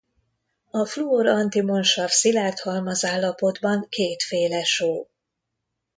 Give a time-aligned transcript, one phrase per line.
[0.71, 5.07] A fluor-antimonsav szilárd halmazállapotban kétféle só.